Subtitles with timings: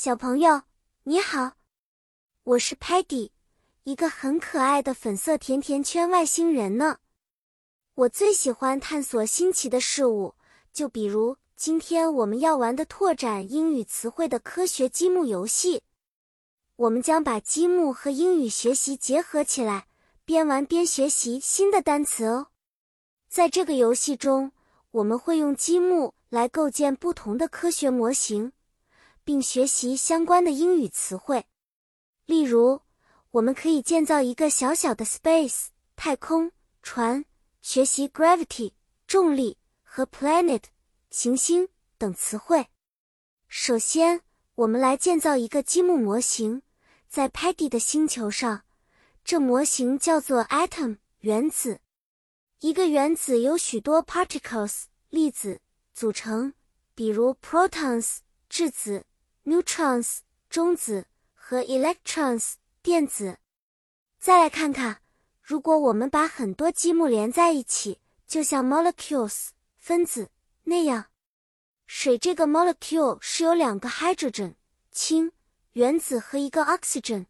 [0.00, 0.62] 小朋友，
[1.02, 1.54] 你好，
[2.44, 3.32] 我是 Patty，
[3.82, 6.98] 一个很可爱的粉色甜甜圈外星人呢。
[7.96, 10.36] 我最喜欢探索新奇的事物，
[10.72, 15.82] 就比如今天我们要玩的拓展英语词汇的科学积木游戏。
[16.76, 19.88] 我们将把积木和英语学习结合起来，
[20.24, 22.46] 边玩边学习新的单词哦。
[23.28, 24.52] 在这个游戏中，
[24.92, 28.52] 我们会用积木来构建不同的科学模型。
[29.28, 31.44] 并学习相关的英语词汇，
[32.24, 32.80] 例如，
[33.30, 36.50] 我们可以建造一个小小的 space 太空
[36.82, 37.26] 船，
[37.60, 38.72] 学习 gravity
[39.06, 40.62] 重力和 planet
[41.10, 41.68] 行星
[41.98, 42.68] 等词汇。
[43.48, 44.22] 首先，
[44.54, 46.62] 我们来建造一个积木模型，
[47.06, 48.62] 在 Patty 的星球上，
[49.22, 51.80] 这模型叫做 atom 原子。
[52.60, 55.60] 一个原子由许多 particles 粒子
[55.92, 56.54] 组成，
[56.94, 59.04] 比如 protons 质子。
[59.44, 63.38] Neutrons 中子和 electrons 电子。
[64.18, 65.00] 再来看看，
[65.40, 70.30] 如果我们把很多积木连在一起，就像 molecules 分子
[70.64, 71.06] 那样。
[71.86, 74.56] 水这个 molecule 是由两个 hydrogen
[74.90, 75.32] 氢
[75.72, 77.26] 原子和一个 oxygen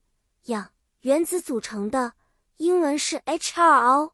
[0.47, 2.15] 氧原子组成的，
[2.57, 4.13] 英文是 H2O。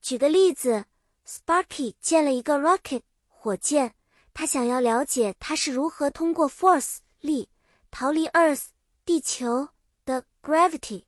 [0.00, 0.84] 举个例子
[1.26, 3.94] ，Sparky 建了一个 rocket 火箭，
[4.32, 7.50] 他想要了解它是如何通过 force 力
[7.90, 8.66] 逃离 Earth
[9.04, 9.70] 地球
[10.04, 11.04] 的 gravity，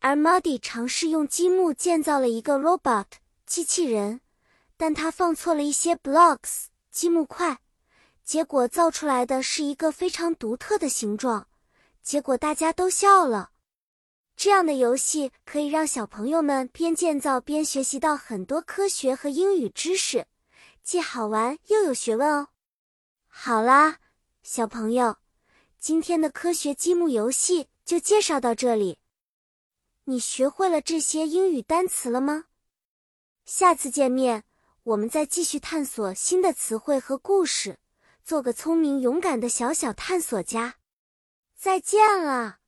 [0.00, 3.06] 而 Muddy 尝试用积木建造了一个 robot
[3.46, 4.20] 机器人，
[4.76, 7.60] 但他放错了一些 blocks 积木块，
[8.22, 11.48] 结果造出来的是一个非常独特的形状，
[12.02, 13.50] 结果大家都笑了。
[14.36, 20.26] 这样的游戏可以让小朋友们边建造边学习到很多科学和英语知识，
[20.82, 22.48] 既好玩又有学问哦。
[23.28, 23.98] 好啦。
[24.46, 25.16] 小朋友，
[25.78, 28.98] 今天的科学积木游戏就介绍到这里。
[30.04, 32.44] 你学会了这些英语单词了吗？
[33.46, 34.44] 下次见面，
[34.82, 37.78] 我们再继续探索新的词汇和故事，
[38.22, 40.74] 做个聪明勇敢的小小探索家。
[41.56, 42.58] 再见了。